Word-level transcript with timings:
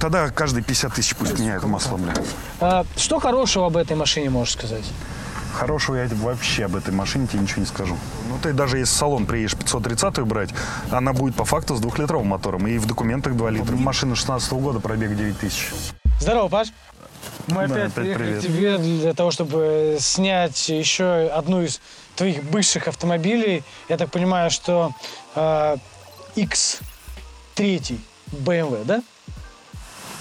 Тогда 0.00 0.30
каждые 0.30 0.62
50 0.62 0.94
тысяч 0.94 1.16
пусть 1.16 1.38
меняет 1.38 1.64
масло, 1.64 1.96
бля. 1.96 2.14
А, 2.60 2.84
что 2.96 3.18
хорошего 3.18 3.66
об 3.66 3.76
этой 3.76 3.96
машине 3.96 4.30
можешь 4.30 4.54
сказать? 4.54 4.84
Хорошего 5.54 5.96
я 5.96 6.08
вообще 6.12 6.66
об 6.66 6.76
этой 6.76 6.92
машине 6.94 7.26
тебе 7.26 7.40
ничего 7.40 7.60
не 7.60 7.66
скажу. 7.66 7.96
Ну, 8.28 8.38
ты 8.40 8.52
даже 8.52 8.78
если 8.78 8.92
в 8.94 8.96
салон 8.96 9.26
приедешь 9.26 9.54
530-ю 9.54 10.24
брать, 10.24 10.50
она 10.90 11.12
будет 11.12 11.34
по 11.34 11.44
факту 11.44 11.74
с 11.74 11.80
двухлитровым 11.80 12.28
мотором. 12.28 12.66
И 12.68 12.78
в 12.78 12.86
документах 12.86 13.34
2 13.34 13.50
литра. 13.50 13.74
Машина 13.74 14.14
16 14.14 14.52
года, 14.52 14.78
пробег 14.78 15.16
9 15.16 15.38
тысяч. 15.38 15.70
Здорово, 16.20 16.48
Паш. 16.48 16.68
Мы 17.48 17.66
Да, 17.66 17.74
опять 17.74 17.76
опять 17.76 17.94
приехали 17.94 18.24
привет. 18.24 18.42
к 18.42 18.46
тебе 18.46 18.78
для 18.78 19.14
того, 19.14 19.30
чтобы 19.30 19.96
снять 20.00 20.68
еще 20.68 21.28
одну 21.34 21.62
из 21.62 21.80
твоих 22.14 22.44
бывших 22.44 22.86
автомобилей. 22.86 23.64
Я 23.88 23.96
так 23.96 24.10
понимаю, 24.10 24.50
что 24.50 24.92
э, 25.34 25.76
X3 27.56 27.98
BMW, 28.32 28.84
да? 28.84 29.02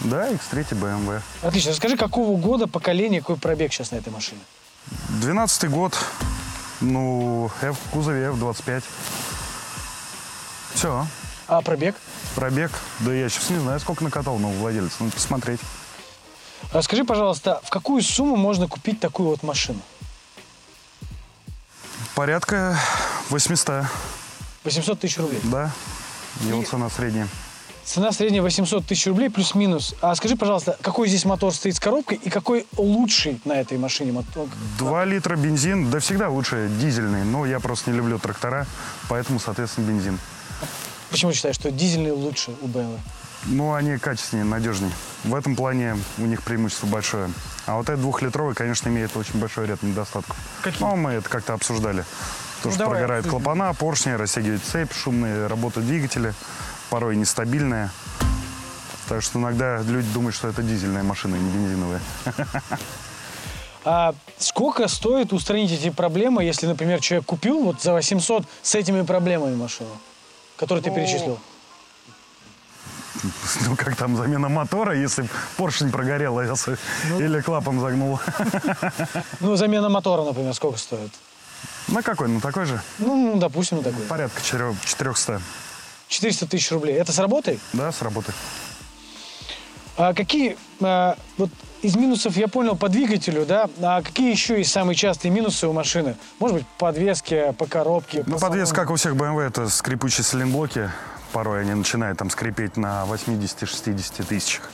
Да, 0.01 0.29
X3 0.31 0.69
BMW. 0.71 1.21
Отлично. 1.41 1.71
Расскажи, 1.71 1.97
какого 1.97 2.37
года 2.39 2.67
поколения, 2.67 3.19
какой 3.19 3.37
пробег 3.37 3.73
сейчас 3.73 3.91
на 3.91 3.95
этой 3.97 4.09
машине? 4.13 4.41
12 5.21 5.69
год. 5.69 5.97
Ну, 6.81 7.49
F 7.61 7.77
в 7.77 7.89
кузове 7.89 8.27
F25. 8.27 8.83
Все. 10.75 11.07
А 11.47 11.61
пробег? 11.61 11.95
Пробег. 12.35 12.71
Да 12.99 13.11
я 13.13 13.27
сейчас 13.29 13.49
не 13.49 13.59
знаю, 13.59 13.79
сколько 13.79 14.03
накатал 14.03 14.37
новый 14.37 14.57
владелец. 14.59 14.91
Надо 14.99 15.11
посмотреть. 15.13 15.59
Расскажи, 16.71 17.03
пожалуйста, 17.03 17.61
в 17.63 17.69
какую 17.69 18.01
сумму 18.03 18.35
можно 18.35 18.67
купить 18.67 18.99
такую 18.99 19.29
вот 19.29 19.41
машину? 19.43 19.79
Порядка 22.15 22.77
800, 23.29 23.85
800 24.63 24.99
тысяч 24.99 25.17
рублей. 25.17 25.39
да? 25.43 25.71
Его 26.41 26.61
И- 26.61 26.65
цена 26.65 26.89
средняя. 26.89 27.27
Цена 27.87 28.11
средняя 28.11 28.41
800 28.41 28.85
тысяч 28.85 29.07
рублей 29.07 29.29
плюс-минус. 29.29 29.95
А 30.01 30.13
скажи, 30.15 30.35
пожалуйста, 30.35 30.77
какой 30.81 31.07
здесь 31.07 31.23
мотор 31.23 31.53
стоит 31.53 31.77
с 31.77 31.79
коробкой 31.79 32.19
и 32.21 32.29
какой 32.29 32.67
лучший 32.75 33.39
на 33.45 33.53
этой 33.53 33.77
машине 33.77 34.11
мотор? 34.11 34.49
2 34.77 35.05
литра 35.05 35.37
бензин, 35.37 35.89
да 35.89 35.99
всегда 35.99 36.27
лучше 36.27 36.69
дизельный. 36.81 37.23
Но 37.23 37.45
я 37.45 37.61
просто 37.61 37.89
не 37.89 37.95
люблю 37.95 38.19
трактора, 38.19 38.67
поэтому, 39.07 39.39
соответственно, 39.39 39.87
бензин. 39.87 40.19
Почему 41.11 41.31
считаешь, 41.31 41.55
что 41.55 41.71
дизельный 41.71 42.11
лучше 42.11 42.51
у 42.61 42.67
BMW? 42.67 42.99
Ну, 43.45 43.73
они 43.73 43.97
качественнее, 43.97 44.43
надежнее. 44.43 44.91
В 45.23 45.33
этом 45.33 45.55
плане 45.55 45.95
у 46.17 46.25
них 46.25 46.43
преимущество 46.43 46.87
большое. 46.87 47.29
А 47.67 47.77
вот 47.77 47.87
этот 47.87 48.01
двухлитровый, 48.01 48.53
конечно, 48.53 48.89
имеет 48.89 49.15
очень 49.15 49.39
большой 49.39 49.65
ряд 49.65 49.81
недостатков. 49.81 50.35
Какие? 50.61 50.83
Ну, 50.85 50.97
мы 50.97 51.11
это 51.11 51.29
как-то 51.29 51.53
обсуждали. 51.53 52.01
То, 52.63 52.67
Ну, 52.67 52.71
что 52.71 52.79
давай 52.79 52.95
прогорают 52.95 53.27
клапана, 53.27 53.73
поршни, 53.73 54.11
растягивает 54.11 54.61
цепь, 54.65 54.91
шумные 54.91 55.47
работают 55.47 55.87
двигатели, 55.87 56.33
порой 56.89 57.15
нестабильные. 57.15 57.89
Так 59.07 59.21
что 59.23 59.39
иногда 59.39 59.81
люди 59.81 60.07
думают, 60.13 60.35
что 60.35 60.47
это 60.49 60.61
дизельная 60.61 61.03
машина, 61.03 61.35
не 61.35 61.49
бензиновая. 61.49 62.01
А 63.85 64.13
сколько 64.37 64.87
стоит 64.89 65.31
устранить 65.31 65.71
эти 65.71 65.89
проблемы, 65.89 66.43
если, 66.43 66.67
например, 66.67 66.99
человек 66.99 67.25
купил 67.25 67.63
вот 67.63 67.81
за 67.81 67.93
800 67.93 68.43
с 68.61 68.75
этими 68.75 69.03
проблемами 69.03 69.55
машину, 69.55 69.89
которую 70.57 70.83
ты 70.83 70.91
перечислил? 70.91 71.39
Ну, 73.65 73.75
как 73.75 73.95
там 73.95 74.15
замена 74.15 74.47
мотора, 74.47 74.95
если 74.95 75.27
поршень 75.57 75.89
прогорел, 75.89 76.37
а 76.37 76.45
если- 76.45 76.77
Ну. 77.09 77.19
или 77.19 77.41
клапан 77.41 77.79
загнул. 77.79 78.19
Ну, 79.39 79.55
замена 79.55 79.89
мотора, 79.89 80.21
например, 80.23 80.53
сколько 80.53 80.77
стоит? 80.77 81.11
На 81.87 82.03
какой? 82.03 82.27
Ну, 82.27 82.39
такой 82.41 82.65
же. 82.65 82.79
Ну, 82.99 83.15
ну, 83.33 83.39
допустим, 83.39 83.77
ну, 83.77 83.83
такой. 83.83 84.03
Порядка 84.05 84.39
четыре- 84.43 84.75
400. 84.85 85.41
400 86.07 86.47
тысяч 86.47 86.71
рублей. 86.71 86.95
Это 86.95 87.11
с 87.11 87.19
работой? 87.19 87.59
Да, 87.73 87.91
с 87.91 88.01
работы. 88.01 88.33
А 89.97 90.13
какие, 90.13 90.57
а, 90.79 91.17
вот 91.37 91.49
из 91.81 91.95
минусов 91.95 92.37
я 92.37 92.47
понял 92.47 92.75
по 92.75 92.87
двигателю, 92.87 93.45
да, 93.45 93.69
а 93.81 94.01
какие 94.01 94.31
еще 94.31 94.57
есть 94.57 94.71
самые 94.71 94.95
частые 94.95 95.31
минусы 95.31 95.67
у 95.67 95.73
машины? 95.73 96.15
Может 96.39 96.57
быть, 96.57 96.67
по 96.77 96.87
подвеске, 96.87 97.53
по 97.53 97.65
коробке? 97.65 98.23
Ну, 98.25 98.35
по 98.35 98.47
подвес, 98.47 98.71
как 98.71 98.91
у 98.91 98.95
всех 98.95 99.13
BMW, 99.13 99.47
это 99.47 99.69
скрипучие 99.69 100.23
сайлентблоки. 100.23 100.91
Порой 101.33 101.61
они 101.61 101.73
начинают 101.73 102.19
там 102.19 102.29
скрипеть 102.29 102.77
на 102.77 103.05
80-60 103.05 104.23
тысячах. 104.23 104.69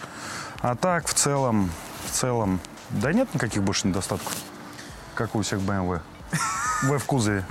А 0.62 0.76
так, 0.76 1.08
в 1.08 1.14
целом, 1.14 1.72
в 2.06 2.12
целом, 2.12 2.60
да 2.90 3.12
нет 3.12 3.34
никаких 3.34 3.64
больше 3.64 3.88
недостатков, 3.88 4.34
как 5.16 5.36
у 5.36 5.42
всех 5.42 5.60
BMW. 5.60 6.02
В 6.84 6.98
в 6.98 7.06
кузове. 7.06 7.46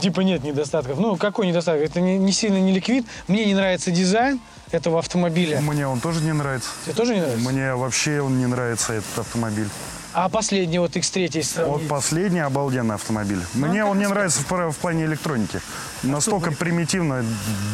Типа 0.00 0.20
нет 0.20 0.42
недостатков. 0.42 0.98
Ну, 0.98 1.16
какой 1.16 1.46
недостаток? 1.46 1.82
Это 1.82 2.00
не, 2.00 2.18
не 2.18 2.32
сильно 2.32 2.60
не 2.60 2.72
ликвид. 2.72 3.06
Мне 3.28 3.44
не 3.44 3.54
нравится 3.54 3.90
дизайн 3.90 4.40
этого 4.70 4.98
автомобиля. 4.98 5.60
Мне 5.60 5.86
он 5.86 6.00
тоже 6.00 6.20
не 6.20 6.32
нравится. 6.32 6.70
Тебе 6.84 6.94
тоже 6.94 7.14
не 7.14 7.20
нравится? 7.20 7.48
Мне 7.48 7.74
вообще 7.74 8.20
он 8.20 8.38
не 8.38 8.46
нравится, 8.46 8.92
этот 8.94 9.18
автомобиль. 9.18 9.68
А 10.12 10.28
последний 10.28 10.78
вот 10.78 10.96
X3 10.96 11.22
если 11.22 11.38
Вот 11.38 11.44
сравнить? 11.44 11.88
последний 11.88 12.38
обалденный 12.40 12.94
автомобиль. 12.94 13.40
Мне 13.54 13.84
он 13.84 13.98
не 13.98 14.06
нравится 14.08 14.42
в, 14.42 14.70
в 14.70 14.76
плане 14.76 15.04
электроники. 15.06 15.60
Настолько 16.04 16.52
примитивно, 16.52 17.24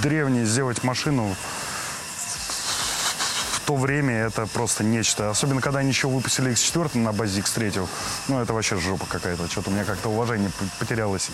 древне 0.03 0.47
сделать 0.47 0.82
машину 0.82 1.34
то 3.70 3.76
время 3.76 4.14
это 4.26 4.47
просто 4.47 4.82
нечто. 4.82 5.31
Особенно, 5.31 5.60
когда 5.60 5.78
они 5.78 5.91
еще 5.91 6.08
выпустили 6.08 6.50
X4 6.50 6.98
на 6.98 7.12
базе 7.12 7.41
X3. 7.41 7.86
Ну, 8.26 8.41
это 8.41 8.53
вообще 8.53 8.76
жопа 8.76 9.06
какая-то. 9.08 9.47
Что-то 9.47 9.70
у 9.70 9.72
меня 9.72 9.84
как-то 9.84 10.08
уважение 10.08 10.50
потерялось. 10.81 11.31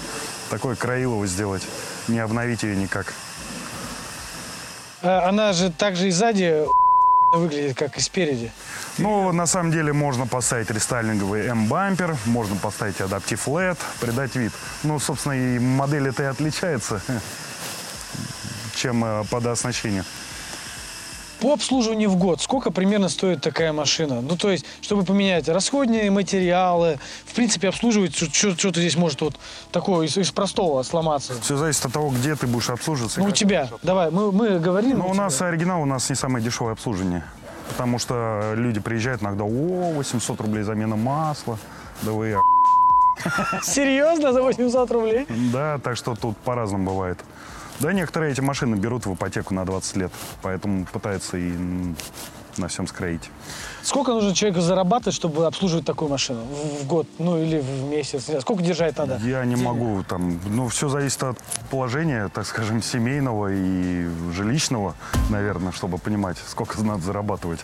Такое 0.51 0.77
Краилово 0.77 1.27
сделать. 1.27 1.63
Не 2.09 2.19
обновить 2.19 2.63
ее 2.63 2.77
никак. 2.77 3.15
А, 5.01 5.31
Она 5.31 5.55
же 5.55 5.73
также 5.73 6.09
и 6.09 6.11
сзади 6.11 6.67
выглядит, 7.33 7.75
как 7.75 7.97
и 7.97 8.03
спереди. 8.03 8.53
Ну, 8.99 9.33
на 9.33 9.47
самом 9.47 9.73
деле, 9.73 9.95
можно 9.95 10.27
поставить 10.27 10.71
рестайлинговый 10.71 11.47
М-бампер, 11.47 12.19
можно 12.27 12.57
поставить 12.57 13.01
адаптив 13.01 13.49
LED, 13.49 13.79
придать 13.99 14.37
вид. 14.37 14.53
Ну, 14.83 14.99
собственно, 14.99 15.33
и 15.33 15.59
модель 15.59 16.09
это 16.09 16.25
и 16.25 16.27
отличается, 16.27 17.01
чем 18.75 19.03
э, 19.07 19.25
по 19.31 19.41
дооснащению. 19.41 20.05
По 21.41 21.53
обслуживанию 21.53 22.09
в 22.11 22.17
год 22.17 22.41
сколько 22.41 22.71
примерно 22.71 23.09
стоит 23.09 23.43
такая 23.43 23.73
машина? 23.73 24.21
Ну, 24.21 24.37
то 24.37 24.51
есть, 24.51 24.65
чтобы 24.81 25.05
поменять 25.05 25.49
расходные 25.49 26.11
материалы, 26.11 26.99
в 27.27 27.35
принципе, 27.35 27.69
обслуживать, 27.69 28.15
что- 28.17 28.33
что- 28.33 28.57
что-то 28.57 28.81
здесь 28.81 28.97
может 28.97 29.21
вот 29.21 29.35
такое 29.71 30.07
из, 30.07 30.17
из 30.17 30.31
простого 30.31 30.83
сломаться. 30.83 31.35
Все 31.43 31.57
зависит 31.57 31.85
от 31.87 31.93
того, 31.93 32.11
где 32.11 32.35
ты 32.37 32.47
будешь 32.47 32.71
обслуживаться. 32.71 33.21
Ну, 33.21 33.27
у 33.27 33.31
тебя, 33.33 33.69
давай, 33.83 34.11
мы, 34.11 34.33
мы 34.33 34.59
говорим. 34.59 34.99
Ну, 34.99 35.09
у 35.09 35.15
нас 35.15 35.41
оригинал, 35.43 35.83
у 35.83 35.87
нас 35.87 36.09
не 36.09 36.17
самое 36.17 36.45
дешевое 36.45 36.73
обслуживание. 36.73 37.23
Потому 37.69 37.99
что 37.99 38.53
люди 38.55 38.81
приезжают 38.81 39.23
иногда, 39.23 39.45
о, 39.45 39.93
800 39.95 40.41
рублей 40.41 40.63
замена 40.63 40.97
масла. 40.97 41.59
Да 42.03 42.13
вы, 42.13 42.35
а». 42.35 42.41
Серьезно, 43.63 44.33
за 44.33 44.43
800 44.43 44.91
рублей? 44.91 45.27
да, 45.53 45.79
так 45.79 45.97
что 45.97 46.15
тут 46.15 46.37
по-разному 46.39 46.85
бывает. 46.91 47.19
Да, 47.81 47.93
некоторые 47.93 48.33
эти 48.33 48.41
машины 48.41 48.75
берут 48.77 49.07
в 49.07 49.15
ипотеку 49.15 49.55
на 49.55 49.65
20 49.65 49.97
лет, 49.97 50.13
поэтому 50.43 50.87
пытаются 50.87 51.37
и 51.37 51.53
на 52.57 52.69
всем 52.69 52.87
скроить. 52.87 53.31
Сколько 53.83 54.13
нужно 54.13 54.35
человеку 54.35 54.63
зарабатывать, 54.63 55.15
чтобы 55.15 55.47
обслуживать 55.47 55.85
такую 55.85 56.11
машину? 56.11 56.41
В, 56.45 56.87
год, 56.87 57.07
ну 57.19 57.37
или 57.37 57.59
в 57.59 57.85
месяц? 57.85 58.31
Сколько 58.41 58.63
держать 58.63 58.97
надо? 58.97 59.19
Я 59.23 59.45
не 59.45 59.55
Денег? 59.57 59.67
могу 59.67 60.03
там, 60.05 60.41
ну, 60.47 60.69
все 60.69 60.89
зависит 60.89 61.23
от 61.23 61.39
положения, 61.71 62.29
так 62.33 62.47
скажем, 62.47 62.83
семейного 62.83 63.49
и 63.53 64.09
жилищного, 64.33 64.95
наверное, 65.29 65.73
чтобы 65.73 65.99
понимать, 65.99 66.39
сколько 66.47 66.81
надо 66.83 67.03
зарабатывать. 67.03 67.61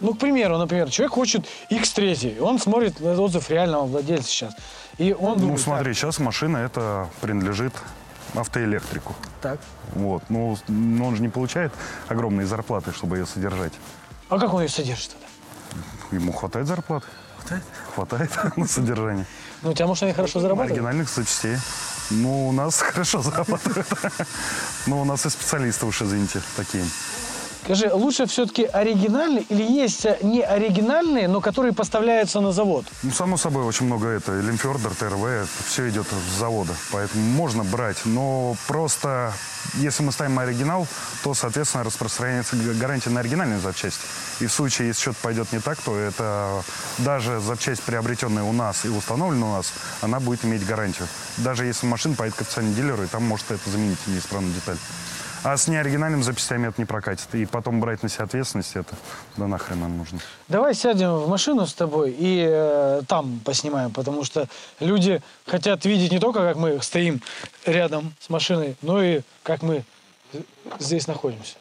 Ну, 0.00 0.14
к 0.14 0.18
примеру, 0.18 0.56
например, 0.58 0.88
человек 0.90 1.12
хочет 1.12 1.44
X3, 1.70 2.40
он 2.40 2.58
смотрит 2.58 3.00
отзыв 3.00 3.50
реального 3.50 3.84
владельца 3.84 4.28
сейчас. 4.28 4.54
И 4.96 5.12
он 5.12 5.34
Ну, 5.34 5.40
думает, 5.40 5.60
смотри, 5.60 5.92
сейчас 5.94 6.18
машина 6.18 6.56
это 6.58 7.08
принадлежит 7.20 7.74
автоэлектрику. 8.34 9.14
так. 9.40 9.58
Вот. 9.94 10.22
Ну, 10.28 10.56
с- 10.56 10.64
ну, 10.68 11.06
он 11.06 11.16
же 11.16 11.22
не 11.22 11.28
получает 11.28 11.72
огромные 12.08 12.46
зарплаты, 12.46 12.92
чтобы 12.92 13.18
ее 13.18 13.26
содержать. 13.26 13.72
А 14.28 14.38
как 14.38 14.52
он 14.54 14.62
ее 14.62 14.68
содержит 14.68 15.12
тогда? 15.12 15.26
Ему 16.12 16.32
хватает 16.32 16.66
зарплаты? 16.66 17.06
Хватает? 17.38 17.62
Хватает 17.94 18.30
на 18.56 18.66
содержание. 18.66 19.26
Ну, 19.62 19.70
у 19.70 19.74
тебя, 19.74 19.86
может, 19.86 20.02
они 20.04 20.12
хорошо 20.12 20.40
зарабатывают? 20.40 20.72
Оригинальных 20.72 21.08
запчастей. 21.08 21.56
Ну, 22.10 22.48
у 22.48 22.52
нас 22.52 22.80
хорошо 22.80 23.22
зарабатывают. 23.22 23.86
Ну, 24.86 25.00
у 25.00 25.04
нас 25.04 25.24
и 25.26 25.30
специалисты 25.30 25.86
уж, 25.86 26.02
извините, 26.02 26.40
такие. 26.56 26.84
Скажи, 27.64 27.90
лучше 27.94 28.26
все-таки 28.26 28.64
оригинальные 28.64 29.44
или 29.48 29.62
есть 29.62 30.04
э, 30.04 30.18
не 30.20 30.42
оригинальные, 30.42 31.28
но 31.28 31.40
которые 31.40 31.72
поставляются 31.72 32.40
на 32.40 32.52
завод? 32.52 32.84
Ну, 33.02 33.10
само 33.10 33.38
собой, 33.38 33.64
очень 33.64 33.86
много 33.86 34.08
это. 34.08 34.38
Лимфердер, 34.38 34.90
ТРВ, 34.94 35.24
это 35.24 35.48
все 35.66 35.88
идет 35.88 36.06
с 36.08 36.38
завода. 36.38 36.74
Поэтому 36.92 37.24
можно 37.24 37.64
брать. 37.64 37.96
Но 38.04 38.54
просто, 38.66 39.32
если 39.76 40.02
мы 40.02 40.12
ставим 40.12 40.38
оригинал, 40.38 40.86
то, 41.22 41.32
соответственно, 41.32 41.84
распространяется 41.84 42.54
гарантия 42.56 43.08
на 43.08 43.20
оригинальные 43.20 43.60
запчасти. 43.60 44.04
И 44.40 44.46
в 44.46 44.52
случае, 44.52 44.88
если 44.88 45.00
что-то 45.00 45.18
пойдет 45.22 45.50
не 45.52 45.58
так, 45.58 45.78
то 45.80 45.96
это 45.96 46.62
даже 46.98 47.40
запчасть, 47.40 47.82
приобретенная 47.82 48.42
у 48.42 48.52
нас 48.52 48.84
и 48.84 48.90
установленная 48.90 49.48
у 49.48 49.52
нас, 49.52 49.72
она 50.02 50.20
будет 50.20 50.44
иметь 50.44 50.66
гарантию. 50.66 51.08
Даже 51.38 51.64
если 51.64 51.86
машина 51.86 52.14
поедет 52.14 52.36
к 52.36 52.42
официальному 52.42 52.76
дилеру, 52.76 53.04
и 53.04 53.06
там 53.06 53.24
может 53.24 53.50
это 53.50 53.70
заменить 53.70 54.06
неисправную 54.06 54.52
деталь. 54.52 54.76
А 55.44 55.58
с 55.58 55.68
неоригинальными 55.68 56.22
записями 56.22 56.68
это 56.68 56.80
не 56.80 56.86
прокатит. 56.86 57.28
И 57.34 57.44
потом 57.44 57.78
брать 57.78 58.02
на 58.02 58.08
себя 58.08 58.24
ответственность, 58.24 58.76
это 58.76 58.94
да 59.36 59.46
нахрен 59.46 59.78
нам 59.78 59.98
нужно. 59.98 60.18
Давай 60.48 60.74
сядем 60.74 61.16
в 61.16 61.28
машину 61.28 61.66
с 61.66 61.74
тобой 61.74 62.16
и 62.18 62.46
э, 62.48 63.02
там 63.06 63.40
поснимаем, 63.44 63.90
потому 63.90 64.24
что 64.24 64.48
люди 64.80 65.20
хотят 65.46 65.84
видеть 65.84 66.12
не 66.12 66.18
только, 66.18 66.40
как 66.40 66.56
мы 66.56 66.80
стоим 66.80 67.20
рядом 67.66 68.14
с 68.20 68.30
машиной, 68.30 68.76
но 68.80 69.02
и 69.02 69.20
как 69.42 69.60
мы 69.60 69.84
здесь 70.78 71.06
находимся. 71.06 71.56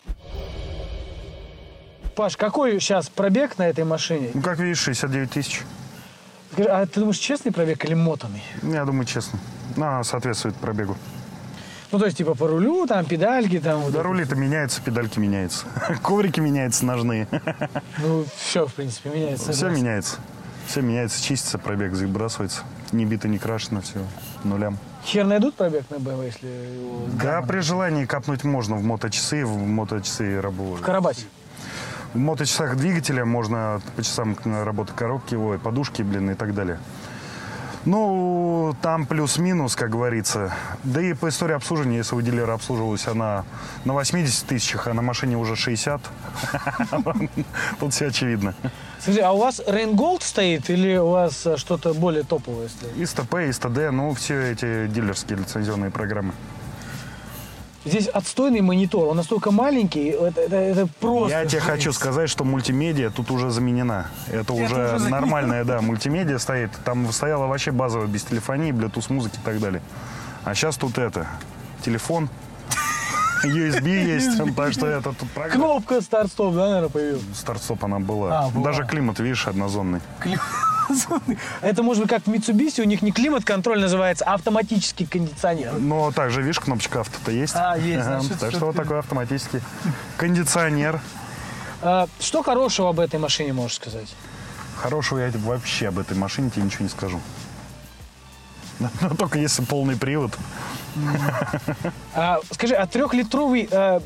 Паш, 2.16 2.38
какой 2.38 2.80
сейчас 2.80 3.10
пробег 3.10 3.58
на 3.58 3.68
этой 3.68 3.84
машине? 3.84 4.32
Ну, 4.34 4.42
как 4.42 4.60
видишь, 4.60 4.80
69 4.80 5.30
тысяч. 5.30 5.62
Скажи, 6.54 6.70
а 6.70 6.86
ты 6.86 7.02
думаешь, 7.02 7.18
честный 7.18 7.52
пробег 7.52 7.84
или 7.84 7.96
мотанный? 7.96 8.44
Я 8.62 8.86
думаю, 8.86 9.06
честно. 9.06 9.40
Она 9.76 10.04
соответствует 10.06 10.56
пробегу. 10.56 10.96
Ну, 11.94 12.00
то 12.00 12.06
есть, 12.06 12.18
типа, 12.18 12.34
по 12.34 12.48
рулю, 12.48 12.88
там, 12.88 13.06
педальки, 13.06 13.60
там... 13.60 13.82
вот 13.82 13.94
Да 13.94 14.00
это. 14.00 14.08
рули-то 14.08 14.36
меняются, 14.36 14.82
педальки 14.82 15.20
меняются. 15.20 15.68
Коврики 16.02 16.40
меняются 16.40 16.88
ножные. 16.88 17.28
Ну, 18.00 18.26
все, 18.36 18.66
в 18.66 18.74
принципе, 18.74 19.12
меняется. 19.12 19.52
Все 19.52 19.54
согласен. 19.54 19.84
меняется. 19.84 20.16
Все 20.66 20.82
меняется, 20.82 21.22
чистится, 21.22 21.60
пробег 21.60 21.94
забрасывается. 21.94 22.64
Не 22.94 23.06
бито, 23.06 23.28
не 23.28 23.38
крашено, 23.38 23.82
все 23.82 24.00
нулям. 24.44 24.80
Хер 25.06 25.26
найдут 25.26 25.54
пробег 25.54 25.84
на 25.92 26.00
БМВ, 26.00 26.24
если 26.24 26.48
его... 26.48 27.06
Да, 27.22 27.44
при 27.44 27.60
желании 27.60 28.06
капнуть 28.06 28.44
можно 28.44 28.76
в 28.76 28.84
моточасы, 28.84 29.46
в 29.46 29.56
моточасы 29.56 30.40
В 30.40 30.42
работают. 30.42 30.82
Карабате. 30.84 31.26
В 32.16 32.18
моточасах 32.18 32.76
двигателя 32.76 33.24
можно 33.24 33.84
по 33.96 34.02
часам 34.02 34.36
работы 34.44 34.94
коробки, 34.94 35.36
ой, 35.36 35.60
подушки, 35.60 36.02
блин, 36.02 36.32
и 36.32 36.34
так 36.34 36.56
далее. 36.56 36.80
Ну, 37.86 38.76
там 38.82 39.06
плюс-минус, 39.06 39.76
как 39.76 39.90
говорится. 39.90 40.54
Да 40.84 41.02
и 41.02 41.14
по 41.14 41.28
истории 41.30 41.54
обслуживания, 41.54 41.98
если 41.98 42.16
у 42.16 42.22
дилера 42.22 42.54
обслуживалась 42.54 43.08
она 43.08 43.44
на 43.84 43.94
80 43.94 44.48
тысячах, 44.48 44.88
а 44.88 44.94
на 44.94 45.02
машине 45.02 45.38
уже 45.38 45.56
60, 45.56 46.02
тут 47.80 47.94
все 47.94 48.08
очевидно. 48.08 48.54
Скажи, 49.00 49.20
а 49.20 49.34
у 49.34 49.38
вас 49.38 49.62
Рейнголд 49.68 50.24
стоит 50.24 50.70
или 50.70 50.96
у 50.96 51.10
вас 51.10 51.46
э, 51.46 51.58
что-то 51.58 51.94
более 51.94 52.24
топовое 52.24 52.70
стоит? 52.70 52.96
ИСТП, 52.96 53.36
ИСТД, 53.50 53.92
ну, 53.92 54.14
все 54.14 54.52
эти 54.52 54.88
дилерские 54.88 55.40
лицензионные 55.40 55.92
программы. 55.92 56.34
Здесь 57.86 58.08
отстойный 58.08 58.62
монитор, 58.62 59.10
он 59.10 59.18
настолько 59.18 59.52
маленький, 59.52 60.06
это, 60.08 60.40
это- 60.40 60.56
это 60.56 60.88
просто... 61.02 61.30
Я 61.38 61.46
тебе 61.46 61.60
жесть. 61.60 61.70
хочу 61.72 61.92
сказать, 61.92 62.30
что 62.30 62.46
мультимедиа 62.46 63.10
тут 63.10 63.30
уже 63.30 63.50
заменена. 63.52 64.08
Это, 64.32 64.54
уже, 64.54 64.96
уже 64.96 65.10
нормальная, 65.10 65.66
да, 65.66 65.82
мультимедиа 65.82 66.40
стоит. 66.40 66.72
Там 66.86 67.12
стояла 67.12 67.48
вообще 67.48 67.72
базовая 67.72 68.08
без 68.08 68.24
телефонии, 68.24 68.72
Bluetooth 68.72 69.12
музыки 69.12 69.36
и 69.36 69.46
так 69.46 69.60
далее. 69.60 69.82
А 70.46 70.56
сейчас 70.56 70.78
тут 70.78 70.98
это, 70.98 71.28
телефон, 71.84 72.30
USB 73.46 73.88
есть, 73.88 74.38
так 74.56 74.72
что 74.72 74.88
это 74.88 75.12
тут 75.12 75.30
программа. 75.32 75.66
Кнопка 75.66 76.00
старт-стоп, 76.02 76.54
да, 76.56 76.68
наверное, 76.68 76.90
появилась? 76.90 77.24
Старт-стоп 77.36 77.84
она 77.84 78.00
была. 78.00 78.46
А, 78.46 78.50
была. 78.50 78.64
Даже 78.64 78.86
климат, 78.86 79.20
видишь, 79.20 79.46
однозонный. 79.48 80.00
Это 81.62 81.84
может 81.84 82.04
быть 82.04 82.10
как 82.10 82.24
в 82.24 82.32
Mitsubishi, 82.32 82.82
у 82.82 82.86
них 82.86 83.02
не 83.02 83.12
климат-контроль 83.12 83.80
называется, 83.80 84.26
а 84.26 84.34
автоматический 84.34 85.06
кондиционер. 85.06 85.74
Но 85.74 86.12
также, 86.12 86.42
видишь, 86.42 86.60
кнопочка 86.60 87.02
авто-то 87.02 87.32
есть. 87.32 87.54
А, 87.56 87.78
есть, 87.78 88.04
значит, 88.04 88.38
Так 88.40 88.52
что 88.52 88.66
вот 88.68 88.76
такой 88.76 89.00
автоматический 89.00 89.62
кондиционер. 90.18 91.00
А, 91.82 92.08
что 92.20 92.44
хорошего 92.44 92.90
об 92.90 93.00
этой 93.00 93.20
машине 93.20 93.54
можешь 93.54 93.76
сказать? 93.78 94.14
Хорошего 94.76 95.20
я 95.20 95.32
вообще 95.34 95.88
об 95.88 96.00
этой 96.00 96.18
машине 96.18 96.50
тебе 96.50 96.64
ничего 96.64 96.84
не 96.84 96.90
скажу. 96.90 97.20
Но 99.02 99.10
только 99.18 99.40
если 99.40 99.64
полный 99.64 99.96
привод. 99.96 100.32
А, 102.14 102.40
скажи, 102.52 102.76
а 102.76 102.86
трехлитровый 102.86 103.68
э, 103.70 104.00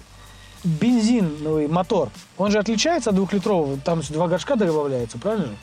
бензиновый 0.63 1.67
мотор, 1.67 2.09
он 2.37 2.51
же 2.51 2.59
отличается 2.59 3.09
от 3.09 3.15
двухлитрового? 3.15 3.77
Там 3.79 4.01
два 4.09 4.27
горшка 4.27 4.55
добавляется, 4.55 5.17
правильно? 5.17 5.55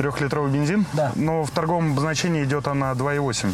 Трехлитровый 0.00 0.50
бензин? 0.50 0.86
Да. 0.94 1.12
Но 1.14 1.44
в 1.44 1.50
торговом 1.50 1.92
обозначении 1.92 2.42
идет 2.42 2.66
она 2.68 2.92
2,8. 2.92 3.52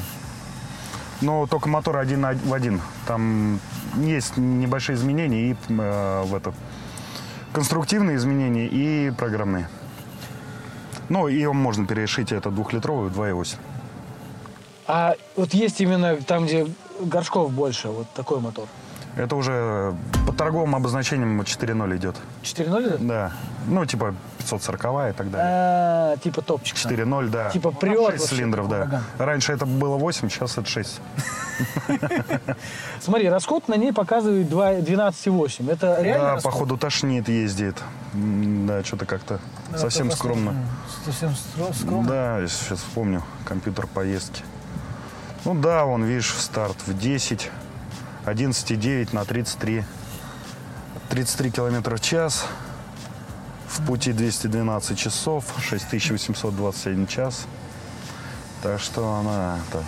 Но 1.20 1.48
только 1.48 1.68
мотор 1.68 1.96
один 1.96 2.24
в 2.24 2.54
один. 2.54 2.80
Там 3.04 3.58
есть 3.96 4.36
небольшие 4.36 4.94
изменения 4.94 5.50
и 5.50 5.56
э, 5.70 6.22
в 6.24 6.32
это, 6.32 6.54
конструктивные 7.52 8.16
изменения 8.16 8.68
и 8.68 9.10
программные. 9.10 9.68
Ну, 11.08 11.26
и 11.26 11.44
он 11.46 11.56
можно 11.56 11.84
перешить 11.84 12.30
это 12.30 12.52
двухлитровый 12.52 13.10
в 13.10 13.20
2,8. 13.20 13.56
А 14.86 15.16
вот 15.34 15.52
есть 15.52 15.80
именно 15.80 16.14
там, 16.14 16.46
где 16.46 16.68
горшков 17.00 17.50
больше, 17.50 17.88
вот 17.88 18.06
такой 18.14 18.38
мотор. 18.38 18.68
Это 19.16 19.34
уже 19.34 19.94
по 20.26 20.32
торговым 20.32 20.76
обозначениям 20.76 21.40
4.0 21.40 21.96
идет. 21.96 22.16
4.0 22.42 22.86
это? 22.86 22.98
Да. 22.98 23.32
Ну, 23.66 23.86
типа 23.86 24.14
540 24.38 24.80
и 25.10 25.12
так 25.14 25.30
далее. 25.30 25.50
А, 25.50 26.16
типа 26.18 26.42
топчик. 26.42 26.76
4.0, 26.76 27.28
да. 27.30 27.50
Типа 27.50 27.72
шесть 27.80 27.98
вообще, 27.98 28.18
цилиндров, 28.18 28.68
как 28.68 28.70
да. 28.70 28.76
ураган. 28.82 29.02
Раньше 29.18 29.52
это 29.54 29.64
было 29.64 29.96
8, 29.96 30.28
сейчас 30.28 30.58
это 30.58 30.68
6. 30.68 31.00
Смотри, 33.00 33.28
расход 33.30 33.68
на 33.68 33.76
ней 33.76 33.92
показывает 33.92 34.50
2 34.50 34.74
12,8. 34.74 35.72
Это 35.72 36.02
реально 36.02 36.24
Да, 36.24 36.34
расход? 36.34 36.52
походу 36.52 36.76
тошнит, 36.76 37.28
ездит. 37.28 37.76
Да, 38.12 38.84
что-то 38.84 39.06
как-то 39.06 39.40
Да, 39.70 39.78
совсем 39.78 40.10
скромно. 40.10 40.54
Совсем 41.04 41.30
скромно. 41.72 42.08
Да, 42.08 42.38
я 42.40 42.48
сейчас 42.48 42.80
вспомню. 42.80 43.22
Компьютер 43.46 43.86
поездки. 43.86 44.42
Ну 45.46 45.54
да, 45.54 45.84
вон, 45.84 46.04
видишь, 46.04 46.34
старт 46.34 46.76
в 46.86 46.98
10, 46.98 47.50
11,9 48.26 49.14
на 49.14 49.24
33. 49.24 49.84
33 51.08 51.50
километра 51.50 51.96
в 51.96 52.00
час. 52.00 52.44
В 53.68 53.86
пути 53.86 54.12
212 54.12 54.98
часов, 54.98 55.44
6821 55.60 57.06
час. 57.06 57.46
Так 58.62 58.80
что 58.80 59.14
она 59.14 59.58
это, 59.68 59.84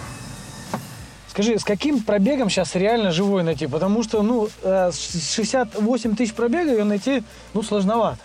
Скажи, 1.39 1.57
с 1.57 1.63
каким 1.63 2.03
пробегом 2.03 2.51
сейчас 2.51 2.75
реально 2.75 3.13
живой 3.13 3.45
найти? 3.45 3.69
Потому 3.69 4.03
что, 4.03 4.23
ну, 4.23 4.49
э, 4.63 4.91
с 4.93 5.35
68 5.35 6.17
тысяч 6.17 6.35
пробега 6.35 6.73
ее 6.73 6.83
найти, 6.83 7.23
ну, 7.55 7.63
сложновато. 7.63 8.19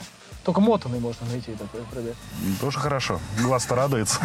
Только 0.43 0.61
мотанный 0.61 0.99
можно 0.99 1.27
найти 1.27 1.51
такой 1.51 1.81
пробег. 1.91 2.15
тоже 2.59 2.79
хорошо. 2.79 3.19
Глаз-то 3.41 3.75
радуется. 3.75 4.19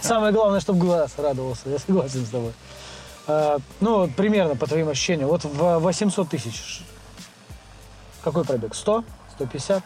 Самое 0.00 0.32
главное, 0.32 0.60
чтобы 0.60 0.80
глаз 0.80 1.12
радовался. 1.18 1.68
Я 1.68 1.78
согласен 1.78 2.24
с 2.24 2.30
тобой. 2.30 2.52
А, 3.28 3.58
ну, 3.80 4.08
примерно 4.08 4.56
по 4.56 4.66
твоим 4.66 4.88
ощущениям. 4.88 5.28
Вот 5.28 5.44
в 5.44 5.78
800 5.78 6.28
тысяч. 6.30 6.54
ш- 6.56 6.84
Какой 8.24 8.44
пробег? 8.44 8.74
100? 8.74 9.04
150? 9.36 9.84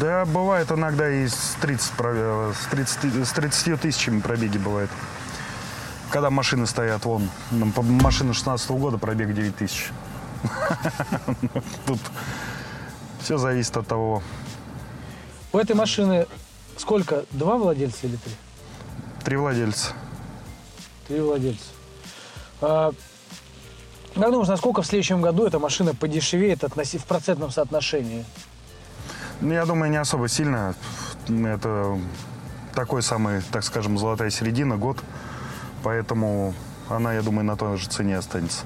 Да, 0.00 0.24
бывает 0.24 0.72
иногда 0.72 1.08
и 1.08 1.28
с 1.28 1.56
30, 1.60 1.92
пробе- 1.96 2.52
с 2.54 2.66
30, 2.70 3.26
с 3.26 3.32
30 3.32 3.76
тысячами 3.76 4.20
пробеги 4.20 4.58
бывает. 4.58 4.90
Когда 6.10 6.30
машины 6.30 6.66
стоят, 6.66 7.04
вон, 7.04 7.28
машина 7.50 8.32
16 8.32 8.70
года, 8.70 8.96
пробег 8.98 9.34
9 9.34 9.54
тысяч. 9.56 9.90
Тут 11.86 12.00
все 13.20 13.36
зависит 13.36 13.76
от 13.76 13.86
того. 13.86 14.22
У 15.52 15.58
этой 15.58 15.76
машины 15.76 16.26
сколько? 16.78 17.24
Два 17.32 17.56
владельца 17.58 18.06
или 18.06 18.16
три? 18.16 18.32
Три 19.24 19.36
владельца. 19.36 19.92
Три 21.06 21.20
владельца. 21.20 21.64
Как 22.60 22.94
думаешь, 24.14 24.48
насколько 24.48 24.82
в 24.82 24.86
следующем 24.86 25.20
году 25.22 25.46
эта 25.46 25.58
машина 25.58 25.94
подешевеет 25.94 26.62
в 26.62 27.04
процентном 27.06 27.50
соотношении? 27.50 28.24
Ну, 29.40 29.52
я 29.52 29.64
думаю, 29.64 29.90
не 29.90 29.98
особо 29.98 30.28
сильно. 30.28 30.74
Это 31.28 31.98
такой 32.74 33.02
самый, 33.02 33.42
так 33.52 33.62
скажем, 33.62 33.98
золотая 33.98 34.30
середина, 34.30 34.76
год. 34.76 34.98
Поэтому 35.84 36.54
она, 36.88 37.14
я 37.14 37.22
думаю, 37.22 37.44
на 37.44 37.56
той 37.56 37.76
же 37.76 37.88
цене 37.88 38.16
останется. 38.18 38.64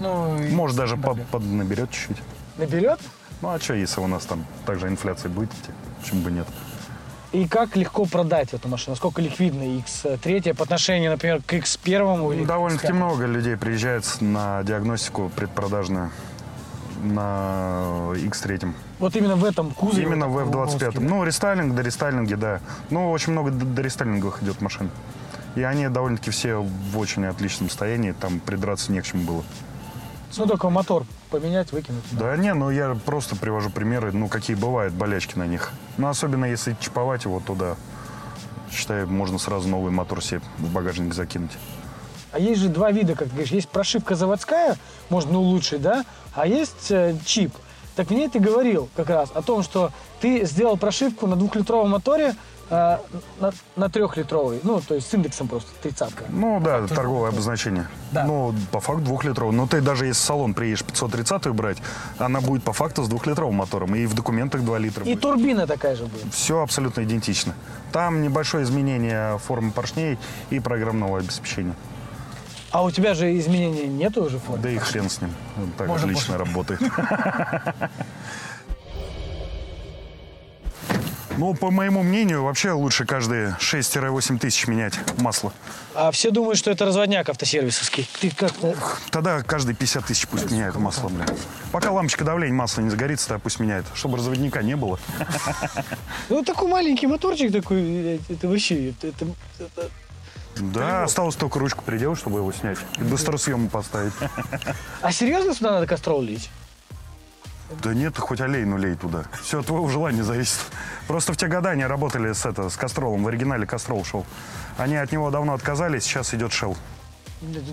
Ну, 0.00 0.36
Может, 0.50 0.76
даже 0.76 0.96
по- 0.96 1.14
поднаберет 1.14 1.90
чуть-чуть. 1.90 2.18
Наберет? 2.58 2.98
Ну, 3.40 3.48
а 3.50 3.58
что, 3.58 3.74
если 3.74 4.00
у 4.00 4.06
нас 4.06 4.24
там 4.24 4.44
также 4.66 4.88
инфляция 4.88 5.30
будет 5.30 5.50
идти? 5.52 5.70
Почему 6.00 6.22
бы 6.22 6.30
нет? 6.30 6.46
И 7.32 7.48
как 7.48 7.76
легко 7.76 8.04
продать 8.04 8.52
эту 8.52 8.68
машину? 8.68 8.92
Насколько 8.92 9.22
ликвидна 9.22 9.62
X3 9.62 10.54
по 10.54 10.64
отношению, 10.64 11.12
например, 11.12 11.40
к 11.46 11.54
X1 11.54 12.32
или 12.34 12.40
Ну, 12.42 12.46
Довольно-таки 12.46 12.92
X5? 12.92 12.96
много 12.96 13.24
людей 13.26 13.56
приезжает 13.56 14.04
на 14.20 14.62
диагностику 14.64 15.30
предпродажную 15.34 16.10
на 17.02 18.12
X3. 18.14 18.72
Вот 18.98 19.16
именно 19.16 19.36
в 19.36 19.44
этом 19.44 19.70
кузове? 19.72 20.02
Именно 20.02 20.28
в 20.28 20.38
такого 20.38 20.50
F25. 20.50 20.56
Волковский, 20.56 21.00
да? 21.00 21.00
Ну, 21.00 21.24
рестайлинг, 21.24 21.74
до 21.74 21.82
рестайлинге, 21.82 22.36
да. 22.36 22.60
Ну, 22.90 23.10
очень 23.10 23.32
много 23.32 23.50
до 23.50 23.82
рестайлинговых 23.82 24.42
идет 24.42 24.60
машин. 24.60 24.90
И 25.54 25.62
они 25.62 25.88
довольно-таки 25.88 26.30
все 26.30 26.56
в 26.56 26.98
очень 26.98 27.24
отличном 27.24 27.68
состоянии, 27.70 28.12
там 28.12 28.40
придраться 28.40 28.92
не 28.92 29.00
к 29.00 29.04
чему 29.04 29.24
было. 29.24 29.44
Ну, 30.36 30.46
только 30.46 30.70
мотор 30.70 31.04
поменять, 31.30 31.72
выкинуть. 31.72 32.04
Да 32.12 32.36
не, 32.36 32.54
ну 32.54 32.70
я 32.70 32.96
просто 33.04 33.36
привожу 33.36 33.70
примеры, 33.70 34.12
ну 34.12 34.28
какие 34.28 34.56
бывают 34.56 34.94
болячки 34.94 35.36
на 35.38 35.46
них. 35.46 35.72
Ну 35.98 36.08
особенно 36.08 36.46
если 36.46 36.76
чиповать 36.80 37.24
его 37.24 37.40
туда, 37.40 37.76
считаю, 38.70 39.08
можно 39.08 39.38
сразу 39.38 39.68
новый 39.68 39.92
мотор 39.92 40.22
себе 40.22 40.40
в 40.58 40.72
багажник 40.72 41.14
закинуть. 41.14 41.52
А 42.32 42.38
есть 42.38 42.60
же 42.62 42.68
два 42.68 42.90
вида, 42.90 43.14
как 43.14 43.28
ты 43.28 43.34
говоришь. 43.34 43.52
Есть 43.52 43.68
прошивка 43.68 44.14
заводская, 44.14 44.76
можно 45.10 45.38
улучшить, 45.38 45.82
да? 45.82 46.04
А 46.34 46.46
есть 46.46 46.90
э, 46.90 47.14
чип. 47.26 47.52
Так 47.94 48.08
в 48.08 48.10
ней 48.10 48.28
ты 48.28 48.38
говорил 48.38 48.88
как 48.96 49.10
раз 49.10 49.30
о 49.34 49.42
том, 49.42 49.62
что 49.62 49.90
ты 50.20 50.46
сделал 50.46 50.78
прошивку 50.78 51.26
на 51.26 51.36
двухлитровом 51.36 51.90
моторе 51.90 52.34
э, 52.72 52.98
на, 53.40 53.52
на 53.76 53.88
трехлитровый. 53.88 54.60
Ну, 54.62 54.80
то 54.80 54.94
есть 54.94 55.08
с 55.08 55.14
индексом 55.14 55.48
просто 55.48 55.70
тридцатка. 55.82 56.24
Ну 56.28 56.60
да, 56.60 56.86
торговое 56.86 57.28
обозначение. 57.28 57.86
Да. 58.10 58.24
Ну, 58.24 58.54
по 58.70 58.80
факту 58.80 59.02
двухлитровый. 59.02 59.54
Но 59.54 59.66
ты 59.66 59.80
даже 59.80 60.06
если 60.06 60.20
в 60.20 60.24
салон 60.24 60.54
приедешь 60.54 60.84
530 60.84 61.48
брать, 61.48 61.78
она 62.18 62.40
будет 62.40 62.62
по 62.64 62.72
факту 62.72 63.02
с 63.04 63.08
двухлитровым 63.08 63.56
мотором. 63.56 63.94
И 63.94 64.06
в 64.06 64.14
документах 64.14 64.62
2 64.62 64.78
литра 64.78 65.04
И 65.04 65.10
будет. 65.10 65.20
турбина 65.20 65.66
такая 65.66 65.94
же 65.96 66.04
будет. 66.06 66.32
Все 66.32 66.60
абсолютно 66.62 67.02
идентично. 67.04 67.54
Там 67.92 68.22
небольшое 68.22 68.64
изменение 68.64 69.38
формы 69.38 69.70
поршней 69.70 70.18
и 70.50 70.60
программного 70.60 71.18
обеспечения. 71.18 71.74
А 72.70 72.82
у 72.82 72.90
тебя 72.90 73.12
же 73.12 73.36
изменений 73.38 73.86
нету 73.86 74.24
уже 74.24 74.38
формы? 74.38 74.62
Да 74.62 74.70
и 74.70 74.78
хрен 74.78 75.10
с 75.10 75.20
ним. 75.20 75.30
Он 75.58 75.70
так 75.72 75.88
Можно 75.88 76.06
отлично 76.08 76.38
работает. 76.38 76.80
Ну, 81.38 81.54
по 81.54 81.70
моему 81.70 82.02
мнению, 82.02 82.42
вообще 82.42 82.72
лучше 82.72 83.04
каждые 83.06 83.56
6-8 83.60 84.38
тысяч 84.38 84.66
менять 84.66 84.94
масло. 85.18 85.52
А 85.94 86.10
все 86.10 86.30
думают, 86.30 86.58
что 86.58 86.70
это 86.70 86.84
разводняк 86.84 87.28
автосервисовский. 87.28 88.08
Ты 88.20 88.30
как-то... 88.30 88.74
Тогда 89.10 89.42
каждые 89.42 89.74
50 89.74 90.04
тысяч 90.04 90.28
пусть 90.28 90.50
меняет 90.50 90.76
масло, 90.76 91.08
блин. 91.08 91.26
Пока 91.70 91.90
лампочка 91.90 92.24
давления 92.24 92.54
масла 92.54 92.82
не 92.82 92.90
загорится, 92.90 93.28
тогда 93.28 93.40
пусть 93.40 93.60
меняет. 93.60 93.86
Чтобы 93.94 94.18
разводника 94.18 94.62
не 94.62 94.76
было. 94.76 94.98
Ну, 96.28 96.42
такой 96.44 96.68
маленький 96.68 97.06
моторчик 97.06 97.52
такой, 97.52 98.20
это 98.28 98.48
вообще... 98.48 98.90
Это, 99.02 99.26
Да, 100.56 101.04
осталось 101.04 101.36
только 101.36 101.58
ручку 101.58 101.82
приделать, 101.84 102.18
чтобы 102.18 102.38
его 102.38 102.52
снять. 102.52 102.78
И 102.98 103.02
быстросъему 103.02 103.68
поставить. 103.68 104.12
А 105.00 105.12
серьезно 105.12 105.54
сюда 105.54 105.72
надо 105.72 105.86
кастрол 105.86 106.22
лить? 106.22 106.50
Да 107.82 107.94
нет, 107.94 108.18
хоть 108.18 108.40
олей, 108.40 108.64
ну 108.64 108.76
лей 108.76 108.94
туда. 108.94 109.24
Все 109.42 109.60
от 109.60 109.66
твоего 109.66 109.88
желания 109.88 110.22
зависит. 110.22 110.58
Просто 111.06 111.32
в 111.32 111.36
те 111.36 111.46
года 111.46 111.70
они 111.70 111.84
работали 111.84 112.32
с, 112.32 112.44
это, 112.46 112.68
с 112.68 112.76
Кастролом. 112.76 113.24
В 113.24 113.28
оригинале 113.28 113.66
Кастрол 113.66 114.04
шел. 114.04 114.26
Они 114.78 114.96
от 114.96 115.12
него 115.12 115.30
давно 115.30 115.54
отказались, 115.54 116.04
сейчас 116.04 116.34
идет 116.34 116.52
Шел. 116.52 116.76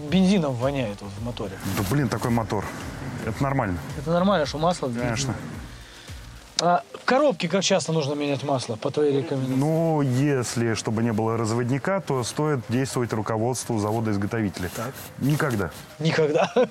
Бензином 0.09 0.53
воняет 0.55 1.01
вот 1.01 1.11
в 1.11 1.23
моторе. 1.23 1.51
Да 1.77 1.83
блин, 1.91 2.09
такой 2.09 2.31
мотор. 2.31 2.65
Это 3.25 3.41
нормально, 3.43 3.77
Это 3.97 4.11
нормально, 4.11 4.45
что 4.45 4.57
масло... 4.57 4.89
конечно. 4.89 5.35
А 6.61 6.83
в 6.93 7.05
коробке 7.05 7.47
как 7.47 7.63
часто 7.63 7.93
нужно 7.93 8.13
менять 8.15 8.43
масло, 8.43 8.75
по 8.75 8.91
твоей 8.91 9.17
рекомендации? 9.17 9.55
Ну, 9.55 10.01
если, 10.01 10.73
чтобы 10.73 11.03
не 11.03 11.13
было 11.13 11.37
разводника, 11.37 12.03
то 12.05 12.23
стоит 12.23 12.59
действовать 12.67 13.13
руководству 13.13 13.79
завода-изготовителя. 13.79 14.69
Так. 14.75 14.93
Никогда. 15.19 15.71
Никогда. 15.99 16.51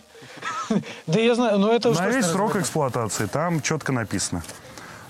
Да 1.07 1.19
я 1.19 1.35
знаю, 1.35 1.59
но 1.59 1.73
это 1.73 1.91
На 1.91 2.09
весь 2.09 2.27
срок 2.27 2.55
эксплуатации 2.57 3.27
там 3.27 3.63
четко 3.63 3.91
написано. 3.93 4.43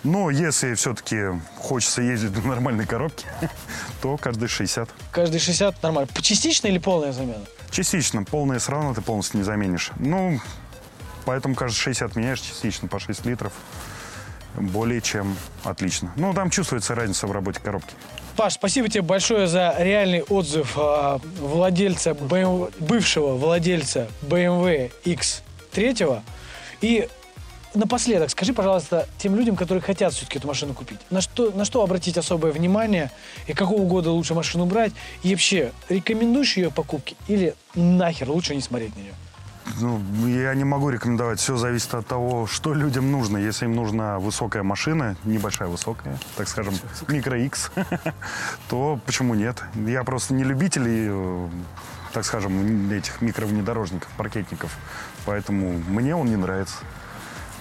Но 0.04 0.30
если 0.30 0.74
все-таки 0.74 1.40
хочется 1.56 2.00
ездить 2.00 2.36
на 2.44 2.50
нормальной 2.50 2.86
коробке, 2.86 3.26
то 4.00 4.16
каждые 4.16 4.48
60. 4.48 4.88
Каждый 5.10 5.40
60 5.40 5.82
нормально. 5.82 6.08
Частичная 6.22 6.70
или 6.70 6.78
полная 6.78 7.12
замена? 7.12 7.44
Частично. 7.70 8.22
Полные 8.22 8.60
все 8.60 8.72
равно 8.72 8.94
ты 8.94 9.02
полностью 9.02 9.38
не 9.38 9.44
заменишь. 9.44 9.90
Ну, 9.96 10.40
поэтому 11.24 11.56
каждые 11.56 11.78
60 11.78 12.14
меняешь 12.16 12.40
частично 12.40 12.86
по 12.88 13.00
6 13.00 13.26
литров. 13.26 13.52
Более 14.60 15.00
чем 15.00 15.36
отлично. 15.64 16.12
Ну, 16.16 16.34
там 16.34 16.50
чувствуется 16.50 16.94
разница 16.94 17.26
в 17.26 17.32
работе 17.32 17.60
коробки. 17.60 17.94
Паш, 18.36 18.54
спасибо 18.54 18.88
тебе 18.88 19.02
большое 19.02 19.46
за 19.46 19.74
реальный 19.78 20.22
отзыв 20.22 20.74
а, 20.76 21.20
владельца 21.40 22.10
BMW, 22.10 22.72
бывшего 22.78 23.34
владельца 23.34 24.08
BMW 24.22 24.92
X3. 25.04 26.22
И 26.80 27.08
напоследок, 27.74 28.30
скажи, 28.30 28.52
пожалуйста, 28.52 29.08
тем 29.18 29.34
людям, 29.36 29.56
которые 29.56 29.82
хотят 29.82 30.12
все-таки 30.12 30.38
эту 30.38 30.48
машину 30.48 30.74
купить, 30.74 30.98
на 31.10 31.20
что, 31.20 31.50
на 31.50 31.64
что 31.64 31.82
обратить 31.82 32.16
особое 32.16 32.52
внимание 32.52 33.10
и 33.46 33.52
какого 33.52 33.84
года 33.86 34.10
лучше 34.10 34.34
машину 34.34 34.66
брать? 34.66 34.92
И 35.22 35.30
вообще, 35.30 35.72
рекомендуешь 35.88 36.56
ее 36.56 36.70
покупки 36.70 37.16
или 37.26 37.54
нахер 37.74 38.30
лучше 38.30 38.54
не 38.54 38.60
смотреть 38.60 38.94
на 38.96 39.00
нее? 39.00 39.14
Ну, 39.80 40.00
я 40.26 40.54
не 40.54 40.64
могу 40.64 40.90
рекомендовать. 40.90 41.38
Все 41.38 41.56
зависит 41.56 41.94
от 41.94 42.06
того, 42.06 42.46
что 42.46 42.74
людям 42.74 43.10
нужно. 43.12 43.36
Если 43.36 43.66
им 43.66 43.74
нужна 43.74 44.18
высокая 44.18 44.62
машина, 44.62 45.16
небольшая 45.24 45.68
высокая, 45.68 46.18
так 46.36 46.48
скажем, 46.48 46.74
микро 47.08 47.38
X, 47.38 47.70
то 48.68 48.98
почему 49.06 49.34
нет? 49.34 49.62
Я 49.74 50.04
просто 50.04 50.34
не 50.34 50.44
любитель, 50.44 50.84
э, 50.86 51.48
так 52.12 52.24
скажем, 52.24 52.90
этих 52.90 53.20
микровнедорожников, 53.20 54.08
паркетников. 54.16 54.76
Поэтому 55.24 55.72
мне 55.88 56.16
он 56.16 56.28
не 56.28 56.36
нравится. 56.36 56.76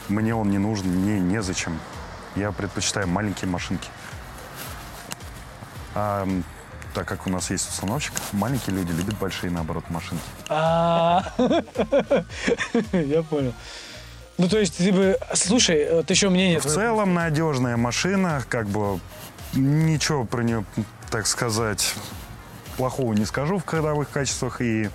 Мне 0.10 0.34
он 0.34 0.50
не 0.50 0.58
нужен, 0.58 0.88
мне 0.88 1.20
незачем. 1.20 1.80
Я 2.36 2.52
предпочитаю 2.52 3.08
маленькие 3.08 3.50
машинки. 3.50 3.90
Так 6.98 7.08
как 7.08 7.28
у 7.28 7.30
нас 7.30 7.52
есть 7.52 7.70
установщик, 7.70 8.14
маленькие 8.32 8.76
люди 8.76 8.92
любят 8.92 9.16
большие, 9.20 9.52
наоборот, 9.52 9.84
машинки. 9.92 10.24
А, 10.50 11.32
Я 12.92 13.22
понял. 13.22 13.54
Ну, 14.40 14.50
то 14.50 14.58
есть, 14.58 14.78
ты 14.78 14.92
бы... 14.92 15.16
Слушай, 15.36 15.94
вот 15.94 16.10
еще 16.10 16.30
мнение... 16.30 16.60
В 16.60 16.66
целом 16.66 17.14
надежная 17.14 17.78
машина, 17.78 18.42
как 18.50 18.68
бы 18.68 19.00
ничего 19.54 20.26
про 20.26 20.42
нее, 20.42 20.66
так 21.12 21.28
сказать, 21.28 21.94
плохого 22.78 23.14
не 23.14 23.26
скажу 23.26 23.60
в 23.60 23.66
ходовых 23.68 24.10
качествах 24.10 24.60
и 24.62 24.90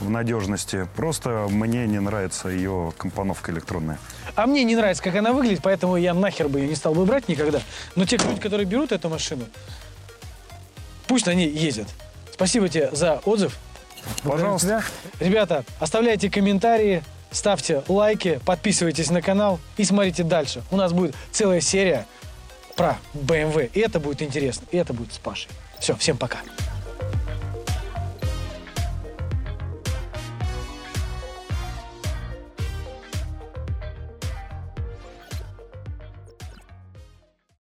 в 0.00 0.08
надежности. 0.08 0.88
Просто 0.96 1.46
мне 1.50 1.86
не 1.86 2.00
нравится 2.00 2.48
ее 2.48 2.94
компоновка 2.96 3.52
электронная. 3.52 3.98
А 4.34 4.46
мне 4.46 4.64
не 4.64 4.76
нравится, 4.76 5.02
как 5.02 5.14
она 5.14 5.34
выглядит, 5.34 5.60
поэтому 5.62 5.96
я 5.96 6.14
нахер 6.14 6.48
бы 6.48 6.60
ее 6.60 6.68
не 6.68 6.74
стал 6.74 6.94
бы 6.94 7.04
брать 7.04 7.28
никогда. 7.28 7.60
Но 7.96 8.06
те 8.06 8.16
люди, 8.16 8.40
которые 8.40 8.64
берут 8.64 8.92
эту 8.92 9.10
машину, 9.10 9.44
пусть 11.06 11.26
на 11.26 11.34
ней 11.34 11.48
ездят. 11.48 11.88
Спасибо 12.32 12.68
тебе 12.68 12.90
за 12.92 13.20
отзыв. 13.24 13.56
Пожалуйста. 14.22 14.84
Ребята, 15.20 15.64
оставляйте 15.80 16.30
комментарии, 16.30 17.02
ставьте 17.30 17.82
лайки, 17.88 18.40
подписывайтесь 18.44 19.10
на 19.10 19.22
канал 19.22 19.60
и 19.76 19.84
смотрите 19.84 20.24
дальше. 20.24 20.62
У 20.70 20.76
нас 20.76 20.92
будет 20.92 21.14
целая 21.30 21.60
серия 21.60 22.06
про 22.76 22.98
BMW. 23.14 23.70
И 23.72 23.80
это 23.80 24.00
будет 24.00 24.22
интересно, 24.22 24.66
и 24.70 24.76
это 24.76 24.92
будет 24.92 25.12
с 25.12 25.18
Пашей. 25.18 25.48
Все, 25.78 25.94
всем 25.96 26.16
пока. 26.16 26.38